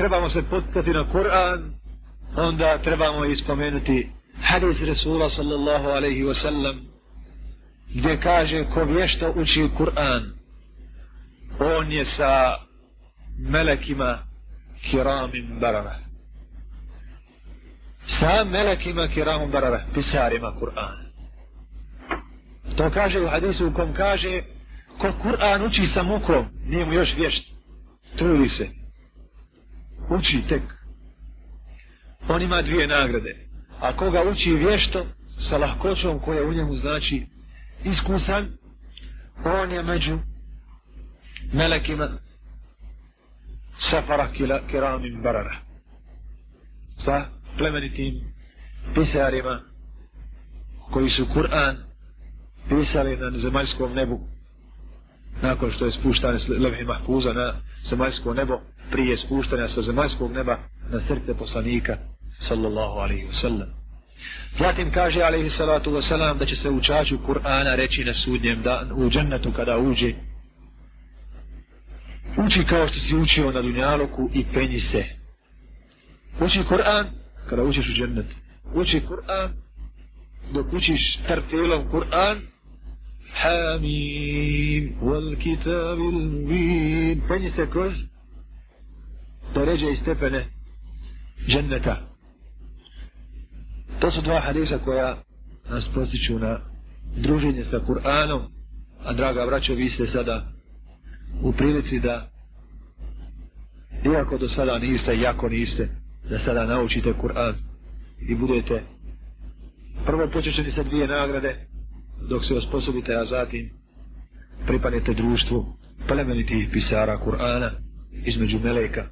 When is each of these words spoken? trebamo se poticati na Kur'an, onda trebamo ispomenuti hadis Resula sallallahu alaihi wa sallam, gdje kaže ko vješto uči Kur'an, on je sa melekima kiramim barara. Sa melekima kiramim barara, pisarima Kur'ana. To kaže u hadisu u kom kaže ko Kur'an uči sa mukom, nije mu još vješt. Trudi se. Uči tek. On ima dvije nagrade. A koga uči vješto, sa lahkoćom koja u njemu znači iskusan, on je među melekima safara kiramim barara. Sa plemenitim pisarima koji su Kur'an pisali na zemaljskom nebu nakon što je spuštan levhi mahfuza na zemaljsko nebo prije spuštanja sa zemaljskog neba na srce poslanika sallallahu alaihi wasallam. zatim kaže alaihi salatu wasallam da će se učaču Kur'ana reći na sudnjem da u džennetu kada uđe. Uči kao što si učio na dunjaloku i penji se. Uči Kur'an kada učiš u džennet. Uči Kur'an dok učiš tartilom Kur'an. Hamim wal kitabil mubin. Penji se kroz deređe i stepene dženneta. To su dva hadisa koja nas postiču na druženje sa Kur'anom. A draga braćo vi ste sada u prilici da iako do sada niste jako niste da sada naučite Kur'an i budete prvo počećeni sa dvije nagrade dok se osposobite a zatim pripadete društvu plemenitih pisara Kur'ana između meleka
trebamo 0.00 0.28
se 0.28 0.42
poticati 0.42 0.90
na 0.90 1.08
Kur'an, 1.12 1.74
onda 2.36 2.78
trebamo 2.78 3.24
ispomenuti 3.24 4.10
hadis 4.42 4.82
Resula 4.82 5.28
sallallahu 5.28 5.88
alaihi 5.88 6.24
wa 6.24 6.34
sallam, 6.34 6.80
gdje 7.94 8.20
kaže 8.20 8.64
ko 8.64 8.84
vješto 8.84 9.32
uči 9.36 9.68
Kur'an, 9.76 10.22
on 11.58 11.92
je 11.92 12.04
sa 12.04 12.56
melekima 13.38 14.18
kiramim 14.90 15.58
barara. 15.60 15.96
Sa 18.04 18.44
melekima 18.44 19.08
kiramim 19.08 19.50
barara, 19.50 19.80
pisarima 19.94 20.52
Kur'ana. 20.60 21.10
To 22.76 22.90
kaže 22.90 23.20
u 23.20 23.28
hadisu 23.28 23.68
u 23.68 23.72
kom 23.72 23.94
kaže 23.94 24.42
ko 24.98 25.12
Kur'an 25.22 25.62
uči 25.62 25.86
sa 25.86 26.02
mukom, 26.02 26.46
nije 26.66 26.84
mu 26.84 26.92
još 26.92 27.16
vješt. 27.16 27.52
Trudi 28.16 28.48
se. 28.48 28.79
Uči 30.10 30.42
tek. 30.48 30.62
On 32.28 32.42
ima 32.42 32.62
dvije 32.62 32.86
nagrade. 32.86 33.46
A 33.80 33.96
koga 33.96 34.22
uči 34.30 34.54
vješto, 34.54 35.06
sa 35.38 35.58
lahkoćom 35.58 36.20
koja 36.20 36.42
u 36.42 36.52
njemu 36.52 36.74
znači 36.74 37.26
iskusan, 37.84 38.48
on 39.44 39.72
je 39.72 39.82
među 39.82 40.18
melekima 41.52 42.08
safara 43.78 44.28
kiramim 44.70 45.22
barara. 45.22 45.56
Sa 46.88 47.24
plemenitim 47.58 48.14
pisarima 48.94 49.60
koji 50.90 51.08
su 51.08 51.26
Kur'an 51.34 51.76
pisali 52.68 53.16
na 53.16 53.30
zemaljskom 53.38 53.92
nebu 53.92 54.20
nakon 55.42 55.70
što 55.70 55.84
je 55.84 55.90
spuštan 55.90 56.36
levhi 56.58 56.84
mahfuza 56.84 57.32
na 57.32 57.54
zemaljsko 57.84 58.34
nebo 58.34 58.60
prije 58.90 59.16
spuštanja 59.16 59.68
sa 59.68 59.80
zemaljskog 59.80 60.32
neba 60.32 60.58
na 60.92 61.00
srce 61.00 61.34
poslanika 61.34 61.96
sallallahu 62.38 62.98
alaihi 62.98 63.26
wasallam. 63.26 63.66
zatim 64.58 64.92
kaže 64.92 65.22
alaihi 65.22 65.50
salatu 65.50 65.90
wasallam 65.90 66.38
da 66.38 66.46
će 66.46 66.56
se 66.56 66.70
učaču 66.70 67.18
Kur'ana 67.18 67.76
reći 67.76 68.04
na 68.04 68.12
sudnjem 68.12 68.62
da 68.62 68.86
u 68.96 69.10
džennetu 69.10 69.52
kada 69.52 69.78
uđe. 69.78 70.14
Uči 72.46 72.64
kao 72.64 72.86
što 72.86 72.98
si 72.98 73.16
učio 73.16 73.50
na 73.50 73.62
dunjaloku 73.62 74.30
i 74.34 74.44
penji 74.54 74.80
se. 74.80 75.04
Uči 76.40 76.64
Kur'an 76.68 77.06
kada 77.48 77.62
učiš 77.62 77.88
u 77.88 77.92
džennet. 77.92 78.26
Uči 78.74 79.00
Kur'an 79.00 79.50
dok 80.52 80.72
učiš 80.72 81.18
tartilom 81.28 81.90
Kur'an. 81.90 82.40
Hamim 83.32 84.94
wal 85.02 85.36
kitabil 85.38 86.10
mubin. 86.10 87.22
Penji 87.28 87.50
se 87.50 87.70
kroz 87.70 87.92
deređe 89.54 89.90
i 89.90 89.94
stepene 89.94 90.46
dženneta. 91.48 91.96
To 94.00 94.10
su 94.10 94.22
dva 94.22 94.40
hadisa 94.40 94.78
koja 94.78 95.22
nas 95.70 95.88
postiču 95.94 96.38
na 96.38 96.60
druženje 97.16 97.64
sa 97.64 97.80
Kur'anom. 97.86 98.42
A 99.04 99.12
draga 99.12 99.46
braćo 99.46 99.74
vi 99.74 99.88
ste 99.88 100.06
sada 100.06 100.52
u 101.42 101.52
prilici 101.52 102.00
da 102.00 102.30
iako 104.04 104.38
do 104.38 104.48
sada 104.48 104.78
niste 104.78 105.18
jako 105.18 105.48
niste 105.48 105.88
da 106.30 106.38
sada 106.38 106.66
naučite 106.66 107.12
Kur'an 107.22 107.54
i 108.28 108.34
budete 108.34 108.82
prvo 110.06 110.30
počećeni 110.32 110.70
sa 110.70 110.82
dvije 110.82 111.08
nagrade 111.08 111.66
dok 112.28 112.44
se 112.44 112.54
osposobite 112.54 113.14
a 113.14 113.24
zatim 113.24 113.70
pripadete 114.66 115.14
društvu 115.14 115.66
plemenitih 116.08 116.68
pisara 116.72 117.18
Kur'ana 117.26 117.70
između 118.26 118.58
meleka 118.58 119.06